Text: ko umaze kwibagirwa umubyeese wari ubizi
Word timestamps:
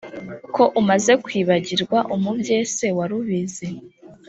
ko 0.55 0.63
umaze 0.81 1.13
kwibagirwa 1.23 1.97
umubyeese 2.15 2.85
wari 2.97 3.13
ubizi 3.19 3.67